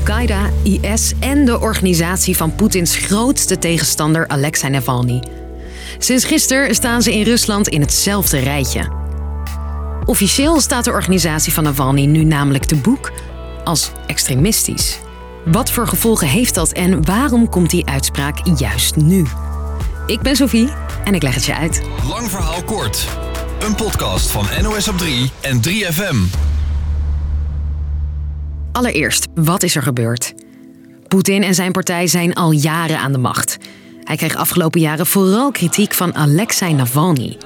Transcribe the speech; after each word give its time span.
Al-Qaeda, 0.00 0.50
IS 0.62 1.12
en 1.18 1.44
de 1.44 1.60
organisatie 1.60 2.36
van 2.36 2.54
Poetins 2.54 2.96
grootste 2.96 3.58
tegenstander 3.58 4.28
Alexei 4.28 4.72
Navalny. 4.72 5.22
Sinds 5.98 6.24
gisteren 6.24 6.74
staan 6.74 7.02
ze 7.02 7.14
in 7.14 7.22
Rusland 7.22 7.68
in 7.68 7.80
hetzelfde 7.80 8.38
rijtje. 8.38 8.92
Officieel 10.04 10.60
staat 10.60 10.84
de 10.84 10.90
organisatie 10.90 11.52
van 11.52 11.64
Navalny 11.64 12.04
nu 12.04 12.24
namelijk 12.24 12.64
te 12.64 12.76
boek 12.76 13.12
als 13.64 13.90
extremistisch. 14.06 14.98
Wat 15.44 15.70
voor 15.70 15.88
gevolgen 15.88 16.28
heeft 16.28 16.54
dat 16.54 16.72
en 16.72 17.04
waarom 17.04 17.48
komt 17.48 17.70
die 17.70 17.86
uitspraak 17.86 18.58
juist 18.58 18.96
nu? 18.96 19.26
Ik 20.06 20.20
ben 20.20 20.36
Sophie 20.36 20.68
en 21.04 21.14
ik 21.14 21.22
leg 21.22 21.34
het 21.34 21.44
je 21.44 21.54
uit. 21.54 21.82
Lang 22.08 22.30
verhaal 22.30 22.62
kort. 22.62 23.06
Een 23.60 23.74
podcast 23.74 24.30
van 24.30 24.46
NOS 24.62 24.88
op 24.88 24.98
3 24.98 25.30
en 25.40 25.60
3FM. 25.68 26.49
Allereerst, 28.72 29.26
wat 29.34 29.62
is 29.62 29.76
er 29.76 29.82
gebeurd? 29.82 30.34
Poetin 31.08 31.42
en 31.42 31.54
zijn 31.54 31.72
partij 31.72 32.06
zijn 32.06 32.34
al 32.34 32.50
jaren 32.50 32.98
aan 32.98 33.12
de 33.12 33.18
macht. 33.18 33.56
Hij 34.04 34.16
kreeg 34.16 34.36
afgelopen 34.36 34.80
jaren 34.80 35.06
vooral 35.06 35.50
kritiek 35.50 35.94
van 35.94 36.14
Alexei 36.14 36.74
Navalny. 36.74 37.36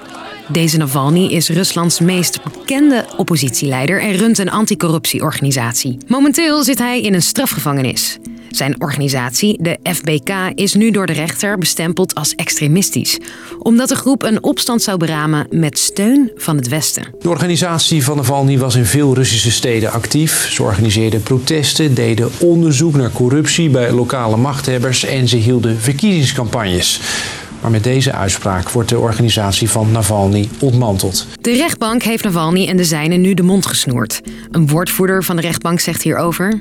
Deze 0.49 0.77
Navalny 0.77 1.27
is 1.27 1.49
Ruslands 1.49 2.01
meest 2.01 2.43
bekende 2.43 3.05
oppositieleider 3.17 4.01
en 4.01 4.13
runt 4.13 4.39
een 4.39 4.51
anticorruptieorganisatie. 4.51 5.99
Momenteel 6.07 6.63
zit 6.63 6.79
hij 6.79 7.01
in 7.01 7.15
een 7.15 7.23
strafgevangenis. 7.23 8.19
Zijn 8.55 8.81
organisatie, 8.81 9.59
de 9.63 9.79
FBK, 9.83 10.31
is 10.55 10.75
nu 10.75 10.91
door 10.91 11.07
de 11.07 11.13
rechter 11.13 11.59
bestempeld 11.59 12.15
als 12.15 12.35
extremistisch, 12.35 13.19
omdat 13.59 13.89
de 13.89 13.97
groep 13.97 14.23
een 14.23 14.43
opstand 14.43 14.83
zou 14.83 14.99
beramen 14.99 15.47
met 15.51 15.79
steun 15.79 16.31
van 16.37 16.57
het 16.57 16.69
Westen. 16.69 17.07
De 17.21 17.29
organisatie 17.29 18.05
van 18.05 18.17
Navalny 18.17 18.59
was 18.59 18.75
in 18.75 18.85
veel 18.85 19.15
Russische 19.15 19.51
steden 19.51 19.93
actief. 19.93 20.49
Ze 20.51 20.63
organiseerden 20.63 21.23
protesten, 21.23 21.95
deden 21.95 22.31
onderzoek 22.39 22.95
naar 22.95 23.11
corruptie 23.11 23.71
bij 23.71 23.93
lokale 23.93 24.37
machthebbers 24.37 25.05
en 25.05 25.29
ze 25.29 25.37
hielden 25.37 25.81
verkiezingscampagnes. 25.81 27.01
Maar 27.65 27.73
met 27.73 27.85
deze 27.85 28.13
uitspraak 28.13 28.71
wordt 28.71 28.89
de 28.89 28.99
organisatie 28.99 29.71
van 29.71 29.91
Navalny 29.93 30.49
ontmanteld. 30.61 31.27
De 31.41 31.57
rechtbank 31.57 32.03
heeft 32.03 32.25
Navalny 32.25 32.69
en 32.69 32.77
de 32.77 32.85
zijnen 32.85 33.21
nu 33.21 33.35
de 33.35 33.43
mond 33.43 33.67
gesnoerd. 33.67 34.21
Een 34.51 34.69
woordvoerder 34.69 35.25
van 35.25 35.37
de 35.37 35.43
rechtbank 35.43 35.81
zegt 35.81 36.03
hierover. 36.03 36.61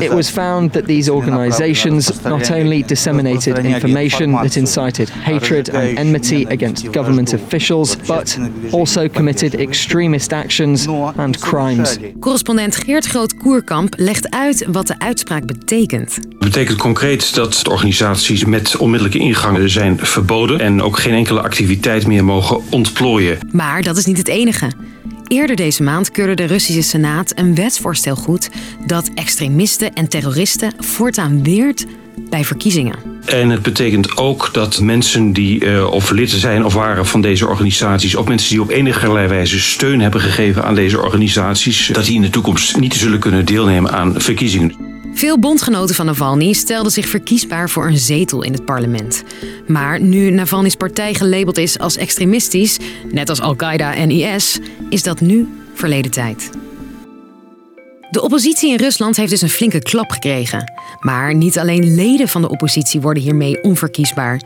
It 0.00 0.12
was 0.12 0.30
found 0.30 0.72
that 0.72 0.86
these 0.86 1.12
organizations 1.12 2.10
not 2.22 2.50
only 2.50 2.82
disseminated 2.86 3.58
information 3.58 4.32
that 4.32 4.56
incited 4.56 5.10
hatred 5.10 5.74
and 5.74 5.96
enmity 5.96 6.46
against 6.48 6.86
government 6.92 7.34
officials, 7.34 7.96
but 8.06 8.38
also 8.70 9.08
committed 9.08 9.54
extremist 9.54 10.32
actions 10.32 10.86
and 11.16 11.38
crimes. 11.38 11.98
Correspondent 12.20 12.76
Geert 12.76 13.06
Groot-Koerkamp 13.06 13.94
legt 13.96 14.30
uit 14.30 14.66
wat 14.70 14.86
de 14.86 14.98
uitspraak 14.98 15.46
betekent. 15.46 16.14
Het 16.14 16.38
betekent 16.38 16.78
concreet 16.78 17.34
dat 17.34 17.60
de 17.62 17.70
organisaties 17.70 18.44
met 18.44 18.76
onmiddellijke 18.76 19.17
ingangen 19.18 19.70
zijn 19.70 19.98
verboden 19.98 20.60
en 20.60 20.82
ook 20.82 20.98
geen 20.98 21.14
enkele 21.14 21.40
activiteit 21.40 22.06
meer 22.06 22.24
mogen 22.24 22.60
ontplooien. 22.70 23.38
Maar 23.52 23.82
dat 23.82 23.96
is 23.96 24.06
niet 24.06 24.18
het 24.18 24.28
enige. 24.28 24.72
Eerder 25.26 25.56
deze 25.56 25.82
maand 25.82 26.10
keurde 26.10 26.34
de 26.34 26.44
Russische 26.44 26.82
Senaat 26.82 27.32
een 27.34 27.54
wetsvoorstel 27.54 28.16
goed 28.16 28.50
dat 28.86 29.10
extremisten 29.14 29.94
en 29.94 30.08
terroristen 30.08 30.72
voortaan 30.78 31.42
weert 31.42 31.86
bij 32.30 32.44
verkiezingen. 32.44 32.98
En 33.24 33.50
het 33.50 33.62
betekent 33.62 34.16
ook 34.16 34.50
dat 34.52 34.80
mensen 34.80 35.32
die 35.32 35.64
uh, 35.64 35.90
of 35.90 36.10
lid 36.10 36.30
zijn 36.30 36.64
of 36.64 36.74
waren 36.74 37.06
van 37.06 37.20
deze 37.20 37.46
organisaties, 37.46 38.14
of 38.14 38.26
mensen 38.26 38.50
die 38.50 38.60
op 38.60 38.70
enige 38.70 39.12
wijze 39.12 39.60
steun 39.60 40.00
hebben 40.00 40.20
gegeven 40.20 40.64
aan 40.64 40.74
deze 40.74 41.00
organisaties, 41.00 41.90
dat 41.92 42.04
die 42.04 42.14
in 42.14 42.22
de 42.22 42.30
toekomst 42.30 42.76
niet 42.76 42.94
zullen 42.94 43.18
kunnen 43.18 43.44
deelnemen 43.44 43.92
aan 43.92 44.20
verkiezingen. 44.20 44.97
Veel 45.18 45.38
bondgenoten 45.38 45.94
van 45.94 46.06
Navalny 46.06 46.52
stelden 46.52 46.92
zich 46.92 47.08
verkiesbaar 47.08 47.70
voor 47.70 47.86
een 47.86 47.98
zetel 47.98 48.42
in 48.42 48.52
het 48.52 48.64
parlement. 48.64 49.22
Maar 49.66 50.00
nu 50.00 50.30
Navalny's 50.30 50.74
partij 50.74 51.14
gelabeld 51.14 51.58
is 51.58 51.78
als 51.78 51.96
extremistisch, 51.96 52.78
net 53.10 53.28
als 53.28 53.40
Al-Qaeda 53.40 53.94
en 53.94 54.10
IS, 54.10 54.58
is 54.88 55.02
dat 55.02 55.20
nu 55.20 55.48
verleden 55.74 56.10
tijd. 56.10 56.50
De 58.10 58.22
oppositie 58.22 58.70
in 58.70 58.76
Rusland 58.76 59.16
heeft 59.16 59.30
dus 59.30 59.42
een 59.42 59.48
flinke 59.48 59.78
klap 59.78 60.10
gekregen. 60.10 60.72
Maar 61.00 61.34
niet 61.34 61.58
alleen 61.58 61.94
leden 61.94 62.28
van 62.28 62.42
de 62.42 62.48
oppositie 62.48 63.00
worden 63.00 63.22
hiermee 63.22 63.62
onverkiesbaar. 63.62 64.40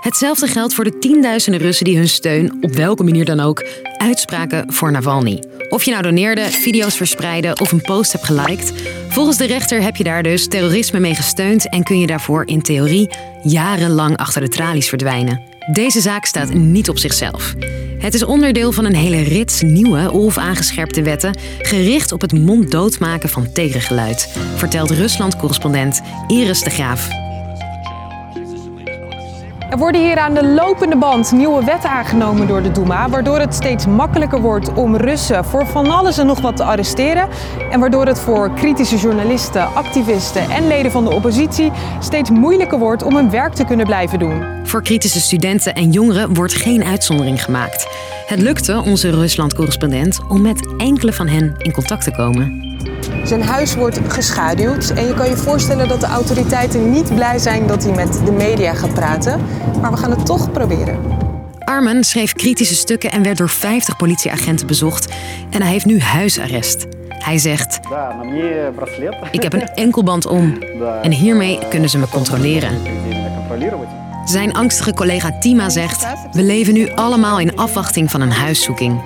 Hetzelfde 0.00 0.46
geldt 0.46 0.74
voor 0.74 0.84
de 0.84 0.98
tienduizenden 0.98 1.60
Russen 1.60 1.84
die 1.84 1.96
hun 1.96 2.08
steun, 2.08 2.58
op 2.60 2.74
welke 2.74 3.04
manier 3.04 3.24
dan 3.24 3.40
ook, 3.40 3.66
uitspraken 3.98 4.72
voor 4.72 4.92
Navalny. 4.92 5.42
Of 5.68 5.82
je 5.82 5.90
nou 5.90 6.02
doneerde, 6.02 6.50
video's 6.50 6.96
verspreidde 6.96 7.56
of 7.60 7.72
een 7.72 7.80
post 7.80 8.12
hebt 8.12 8.24
geliked, 8.24 8.72
volgens 9.08 9.36
de 9.36 9.46
rechter 9.46 9.82
heb 9.82 9.96
je 9.96 10.04
daar 10.04 10.22
dus 10.22 10.48
terrorisme 10.48 11.00
mee 11.00 11.14
gesteund 11.14 11.68
en 11.68 11.82
kun 11.82 12.00
je 12.00 12.06
daarvoor 12.06 12.46
in 12.46 12.62
theorie 12.62 13.10
jarenlang 13.42 14.16
achter 14.16 14.40
de 14.40 14.48
tralies 14.48 14.88
verdwijnen. 14.88 15.40
Deze 15.72 16.00
zaak 16.00 16.24
staat 16.24 16.54
niet 16.54 16.88
op 16.88 16.98
zichzelf. 16.98 17.54
Het 17.98 18.14
is 18.14 18.24
onderdeel 18.24 18.72
van 18.72 18.84
een 18.84 18.94
hele 18.94 19.22
rits 19.22 19.62
nieuwe 19.62 20.12
of 20.12 20.38
aangescherpte 20.38 21.02
wetten 21.02 21.38
gericht 21.58 22.12
op 22.12 22.20
het 22.20 22.32
monddoodmaken 22.32 23.28
van 23.28 23.52
tegengeluid, 23.52 24.28
vertelt 24.56 24.90
Rusland-correspondent 24.90 26.00
Iris 26.26 26.62
de 26.62 26.70
Graaf. 26.70 27.25
Er 29.70 29.78
worden 29.78 30.00
hier 30.00 30.18
aan 30.18 30.34
de 30.34 30.46
lopende 30.46 30.96
band 30.96 31.32
nieuwe 31.32 31.64
wetten 31.64 31.90
aangenomen 31.90 32.46
door 32.46 32.62
de 32.62 32.72
Duma, 32.72 33.08
waardoor 33.08 33.38
het 33.38 33.54
steeds 33.54 33.86
makkelijker 33.86 34.40
wordt 34.40 34.72
om 34.72 34.96
Russen 34.96 35.44
voor 35.44 35.66
van 35.66 35.90
alles 35.90 36.18
en 36.18 36.26
nog 36.26 36.40
wat 36.40 36.56
te 36.56 36.64
arresteren 36.64 37.28
en 37.70 37.80
waardoor 37.80 38.06
het 38.06 38.18
voor 38.18 38.50
kritische 38.54 38.96
journalisten, 38.96 39.74
activisten 39.74 40.50
en 40.50 40.66
leden 40.66 40.90
van 40.90 41.04
de 41.04 41.10
oppositie 41.10 41.72
steeds 42.00 42.30
moeilijker 42.30 42.78
wordt 42.78 43.02
om 43.02 43.16
hun 43.16 43.30
werk 43.30 43.52
te 43.52 43.64
kunnen 43.64 43.86
blijven 43.86 44.18
doen. 44.18 44.42
Voor 44.62 44.82
kritische 44.82 45.20
studenten 45.20 45.74
en 45.74 45.90
jongeren 45.90 46.34
wordt 46.34 46.54
geen 46.54 46.84
uitzondering 46.84 47.44
gemaakt. 47.44 47.88
Het 48.26 48.40
lukte 48.40 48.82
onze 48.82 49.10
Rusland-correspondent 49.10 50.20
om 50.28 50.42
met 50.42 50.74
enkele 50.76 51.12
van 51.12 51.28
hen 51.28 51.54
in 51.58 51.72
contact 51.72 52.04
te 52.04 52.10
komen. 52.10 52.65
Zijn 53.26 53.42
huis 53.42 53.74
wordt 53.74 54.00
geschaduwd 54.08 54.90
en 54.90 55.06
je 55.06 55.14
kan 55.14 55.28
je 55.28 55.36
voorstellen 55.36 55.88
dat 55.88 56.00
de 56.00 56.06
autoriteiten 56.06 56.90
niet 56.90 57.14
blij 57.14 57.38
zijn 57.38 57.66
dat 57.66 57.84
hij 57.84 57.94
met 57.94 58.20
de 58.24 58.32
media 58.32 58.74
gaat 58.74 58.94
praten. 58.94 59.40
Maar 59.80 59.90
we 59.90 59.96
gaan 59.96 60.10
het 60.10 60.26
toch 60.26 60.52
proberen. 60.52 60.98
Armen 61.58 62.04
schreef 62.04 62.32
kritische 62.32 62.74
stukken 62.74 63.10
en 63.10 63.22
werd 63.22 63.38
door 63.38 63.48
50 63.48 63.96
politieagenten 63.96 64.66
bezocht. 64.66 65.14
En 65.50 65.62
hij 65.62 65.70
heeft 65.70 65.84
nu 65.84 66.00
huisarrest. 66.00 66.86
Hij 67.08 67.38
zegt: 67.38 67.80
Ik 69.30 69.42
heb 69.42 69.52
een 69.52 69.68
enkelband 69.68 70.26
om 70.26 70.58
en 71.02 71.12
hiermee 71.12 71.58
kunnen 71.68 71.88
ze 71.88 71.98
me 71.98 72.08
controleren. 72.08 72.82
Zijn 74.24 74.54
angstige 74.54 74.94
collega 74.94 75.38
Tima 75.38 75.68
zegt: 75.68 76.06
We 76.32 76.42
leven 76.42 76.74
nu 76.74 76.90
allemaal 76.94 77.40
in 77.40 77.56
afwachting 77.56 78.10
van 78.10 78.20
een 78.20 78.32
huiszoeking. 78.32 79.00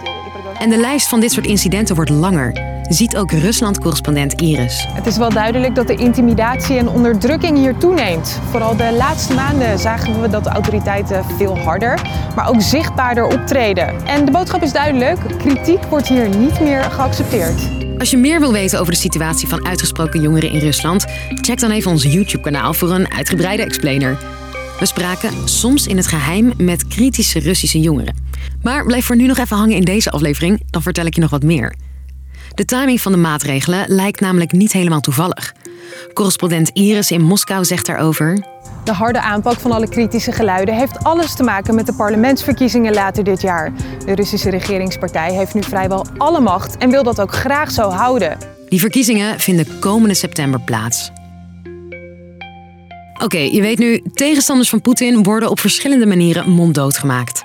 En 0.59 0.70
de 0.70 0.78
lijst 0.78 1.09
van 1.09 1.20
dit 1.20 1.32
soort 1.32 1.47
incidenten 1.47 1.94
wordt 1.94 2.10
langer 2.10 2.69
ziet 2.95 3.17
ook 3.17 3.31
Rusland-correspondent 3.31 4.41
Iris. 4.41 4.87
Het 4.89 5.06
is 5.06 5.17
wel 5.17 5.31
duidelijk 5.31 5.75
dat 5.75 5.87
de 5.87 5.95
intimidatie 5.95 6.78
en 6.78 6.89
onderdrukking 6.89 7.56
hier 7.59 7.77
toeneemt. 7.77 8.41
Vooral 8.51 8.77
de 8.77 8.95
laatste 8.97 9.34
maanden 9.34 9.78
zagen 9.78 10.21
we 10.21 10.28
dat 10.28 10.45
de 10.45 10.51
autoriteiten 10.51 11.25
veel 11.37 11.59
harder, 11.59 12.01
maar 12.34 12.49
ook 12.49 12.62
zichtbaarder 12.62 13.25
optreden. 13.25 14.06
En 14.06 14.25
de 14.25 14.31
boodschap 14.31 14.62
is 14.62 14.73
duidelijk: 14.73 15.19
kritiek 15.39 15.84
wordt 15.84 16.09
hier 16.09 16.37
niet 16.37 16.61
meer 16.61 16.83
geaccepteerd. 16.83 17.69
Als 17.99 18.11
je 18.11 18.17
meer 18.17 18.41
wil 18.41 18.53
weten 18.53 18.81
over 18.81 18.93
de 18.93 18.99
situatie 18.99 19.49
van 19.49 19.67
uitgesproken 19.67 20.21
jongeren 20.21 20.51
in 20.51 20.59
Rusland, 20.59 21.05
check 21.34 21.61
dan 21.61 21.71
even 21.71 21.91
ons 21.91 22.03
YouTube-kanaal 22.03 22.75
voor 22.75 22.91
een 22.91 23.12
uitgebreide 23.12 23.62
explainer. 23.62 24.19
We 24.78 24.87
spraken 24.87 25.49
soms 25.49 25.87
in 25.87 25.97
het 25.97 26.07
geheim 26.07 26.53
met 26.57 26.89
kritische 26.89 27.39
Russische 27.39 27.81
jongeren. 27.81 28.17
Maar 28.62 28.84
blijf 28.84 29.05
voor 29.05 29.17
nu 29.17 29.27
nog 29.27 29.39
even 29.39 29.57
hangen 29.57 29.77
in 29.77 29.84
deze 29.84 30.11
aflevering, 30.11 30.62
dan 30.71 30.83
vertel 30.83 31.07
ik 31.07 31.15
je 31.15 31.21
nog 31.21 31.31
wat 31.31 31.43
meer. 31.43 31.75
De 32.60 32.66
timing 32.66 33.00
van 33.00 33.12
de 33.12 33.18
maatregelen 33.18 33.84
lijkt 33.89 34.21
namelijk 34.21 34.53
niet 34.53 34.72
helemaal 34.72 35.01
toevallig. 35.01 35.54
Correspondent 36.12 36.71
Iris 36.72 37.10
in 37.10 37.22
Moskou 37.22 37.65
zegt 37.65 37.86
daarover. 37.86 38.47
De 38.84 38.92
harde 38.92 39.21
aanpak 39.21 39.60
van 39.60 39.72
alle 39.72 39.89
kritische 39.89 40.33
geluiden 40.33 40.74
heeft 40.74 41.04
alles 41.04 41.34
te 41.34 41.42
maken 41.42 41.74
met 41.74 41.86
de 41.86 41.95
parlementsverkiezingen 41.95 42.95
later 42.95 43.24
dit 43.24 43.41
jaar. 43.41 43.72
De 44.04 44.15
Russische 44.15 44.51
regeringspartij 44.51 45.33
heeft 45.33 45.54
nu 45.54 45.62
vrijwel 45.62 46.07
alle 46.16 46.41
macht 46.41 46.77
en 46.77 46.91
wil 46.91 47.03
dat 47.03 47.21
ook 47.21 47.34
graag 47.34 47.71
zo 47.71 47.89
houden. 47.89 48.39
Die 48.68 48.80
verkiezingen 48.80 49.41
vinden 49.41 49.78
komende 49.78 50.15
september 50.15 50.60
plaats. 50.60 51.10
Oké, 53.22 53.39
je 53.39 53.60
weet 53.60 53.78
nu, 53.78 54.03
tegenstanders 54.15 54.68
van 54.68 54.80
Poetin 54.80 55.22
worden 55.22 55.51
op 55.51 55.60
verschillende 55.60 56.07
manieren 56.07 56.51
monddood 56.51 56.98
gemaakt. 56.98 57.42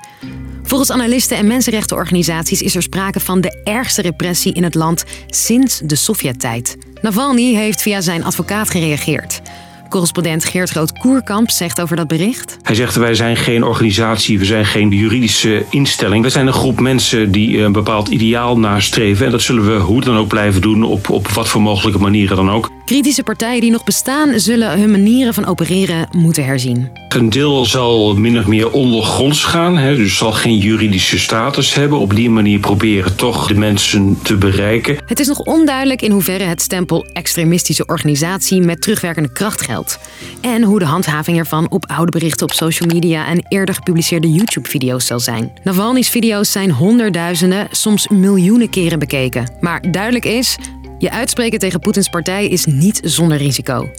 Volgens 0.65 0.91
analisten 0.91 1.38
en 1.38 1.47
mensenrechtenorganisaties 1.47 2.62
is 2.62 2.75
er 2.75 2.81
sprake 2.81 3.19
van 3.19 3.41
de 3.41 3.62
ergste 3.63 4.01
repressie 4.01 4.53
in 4.53 4.63
het 4.63 4.75
land 4.75 5.03
sinds 5.27 5.79
de 5.83 5.95
Sovjet-tijd. 5.95 6.77
Navalny 7.01 7.53
heeft 7.53 7.81
via 7.81 8.01
zijn 8.01 8.23
advocaat 8.23 8.69
gereageerd. 8.69 9.41
Correspondent 9.89 10.45
Geert 10.45 10.69
Groot-Koerkamp 10.69 11.50
zegt 11.50 11.81
over 11.81 11.95
dat 11.95 12.07
bericht. 12.07 12.57
Hij 12.62 12.75
zegt: 12.75 12.95
Wij 12.95 13.15
zijn 13.15 13.38
geen 13.38 13.63
organisatie, 13.63 14.39
we 14.39 14.45
zijn 14.45 14.65
geen 14.65 14.89
juridische 14.89 15.65
instelling. 15.69 16.23
We 16.23 16.29
zijn 16.29 16.47
een 16.47 16.53
groep 16.53 16.79
mensen 16.79 17.31
die 17.31 17.62
een 17.62 17.71
bepaald 17.71 18.07
ideaal 18.07 18.59
nastreven. 18.59 19.25
En 19.25 19.31
dat 19.31 19.41
zullen 19.41 19.65
we 19.65 19.79
hoe 19.79 20.01
dan 20.01 20.17
ook 20.17 20.27
blijven 20.27 20.62
doen, 20.62 20.83
op, 20.83 21.09
op 21.09 21.27
wat 21.27 21.47
voor 21.47 21.62
mogelijke 21.62 22.00
manieren 22.00 22.35
dan 22.35 22.51
ook. 22.51 22.71
Kritische 22.85 23.23
partijen 23.23 23.61
die 23.61 23.71
nog 23.71 23.83
bestaan, 23.83 24.39
zullen 24.39 24.79
hun 24.79 24.91
manieren 24.91 25.33
van 25.33 25.45
opereren 25.45 26.07
moeten 26.11 26.45
herzien. 26.45 26.89
Een 27.09 27.29
deel 27.29 27.65
zal 27.65 28.15
min 28.15 28.39
of 28.39 28.45
meer 28.45 28.71
ondergronds 28.71 29.43
gaan, 29.43 29.77
hè, 29.77 29.95
dus 29.95 30.17
zal 30.17 30.31
geen 30.31 30.57
juridische 30.57 31.19
status 31.19 31.73
hebben. 31.73 31.99
Op 31.99 32.15
die 32.15 32.29
manier 32.29 32.59
proberen 32.59 33.15
toch 33.15 33.47
de 33.47 33.53
mensen 33.53 34.19
te 34.21 34.35
bereiken. 34.35 34.97
Het 35.05 35.19
is 35.19 35.27
nog 35.27 35.39
onduidelijk 35.39 36.01
in 36.01 36.11
hoeverre 36.11 36.43
het 36.43 36.61
stempel 36.61 37.05
extremistische 37.13 37.85
organisatie 37.85 38.61
met 38.61 38.81
terugwerkende 38.81 39.31
kracht 39.31 39.61
geldt. 39.61 39.99
En 40.41 40.63
hoe 40.63 40.79
de 40.79 40.85
handhaving 40.85 41.38
ervan 41.38 41.71
op 41.71 41.85
oude 41.85 42.11
berichten 42.11 42.47
op 42.47 42.53
social 42.53 42.89
media 42.89 43.27
en 43.27 43.45
eerder 43.47 43.75
gepubliceerde 43.75 44.31
YouTube-video's 44.31 45.05
zal 45.05 45.19
zijn. 45.19 45.51
Navalny's 45.63 46.09
video's 46.09 46.51
zijn 46.51 46.71
honderdduizenden, 46.71 47.67
soms 47.71 48.07
miljoenen 48.07 48.69
keren 48.69 48.99
bekeken. 48.99 49.51
Maar 49.59 49.91
duidelijk 49.91 50.25
is, 50.25 50.57
je 50.97 51.12
uitspreken 51.12 51.59
tegen 51.59 51.80
Poetins 51.80 52.09
partij 52.09 52.47
is 52.47 52.65
niet 52.65 53.00
zonder 53.03 53.38
risico. 53.38 53.89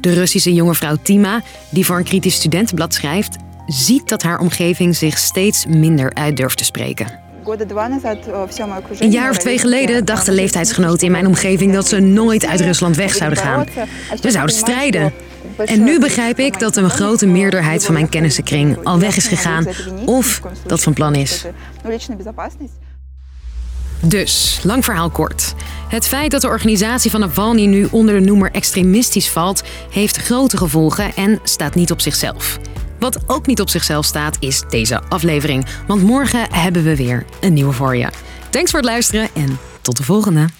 De 0.00 0.12
Russische 0.12 0.54
jonge 0.54 0.74
vrouw 0.74 0.96
Tima, 1.02 1.42
die 1.70 1.86
voor 1.86 1.96
een 1.96 2.04
kritisch 2.04 2.34
studentenblad 2.34 2.94
schrijft, 2.94 3.36
ziet 3.66 4.08
dat 4.08 4.22
haar 4.22 4.38
omgeving 4.38 4.96
zich 4.96 5.18
steeds 5.18 5.66
minder 5.66 6.14
uit 6.14 6.36
durft 6.36 6.58
te 6.58 6.64
spreken. 6.64 7.06
Een 8.98 9.10
jaar 9.10 9.30
of 9.30 9.38
twee 9.38 9.58
geleden 9.58 10.04
dachten 10.04 10.34
leeftijdsgenoten 10.34 11.06
in 11.06 11.12
mijn 11.12 11.26
omgeving 11.26 11.72
dat 11.72 11.88
ze 11.88 12.00
nooit 12.00 12.46
uit 12.46 12.60
Rusland 12.60 12.96
weg 12.96 13.14
zouden 13.14 13.38
gaan. 13.38 13.66
We 14.20 14.30
zouden 14.30 14.56
strijden. 14.56 15.12
En 15.64 15.84
nu 15.84 15.98
begrijp 16.00 16.38
ik 16.38 16.58
dat 16.58 16.76
een 16.76 16.90
grote 16.90 17.26
meerderheid 17.26 17.84
van 17.84 17.94
mijn 17.94 18.08
kennissenkring 18.08 18.84
al 18.84 18.98
weg 18.98 19.16
is 19.16 19.26
gegaan 19.26 19.66
of 20.04 20.42
dat 20.66 20.82
van 20.82 20.92
plan 20.92 21.14
is. 21.14 21.44
Dus, 24.02 24.60
lang 24.62 24.84
verhaal 24.84 25.10
kort. 25.10 25.54
Het 25.88 26.08
feit 26.08 26.30
dat 26.30 26.40
de 26.40 26.48
organisatie 26.48 27.10
van 27.10 27.20
Navalny 27.20 27.66
nu 27.66 27.88
onder 27.90 28.14
de 28.14 28.26
noemer 28.26 28.50
extremistisch 28.50 29.28
valt, 29.28 29.62
heeft 29.90 30.16
grote 30.16 30.56
gevolgen 30.56 31.14
en 31.14 31.40
staat 31.42 31.74
niet 31.74 31.92
op 31.92 32.00
zichzelf. 32.00 32.58
Wat 32.98 33.18
ook 33.26 33.46
niet 33.46 33.60
op 33.60 33.68
zichzelf 33.68 34.04
staat, 34.04 34.36
is 34.40 34.62
deze 34.68 35.02
aflevering. 35.08 35.66
Want 35.86 36.02
morgen 36.02 36.52
hebben 36.52 36.84
we 36.84 36.96
weer 36.96 37.24
een 37.40 37.52
nieuwe 37.52 37.72
voor 37.72 37.96
je. 37.96 38.08
Thanks 38.50 38.70
voor 38.70 38.80
het 38.80 38.88
luisteren 38.88 39.28
en 39.34 39.58
tot 39.80 39.96
de 39.96 40.02
volgende. 40.02 40.57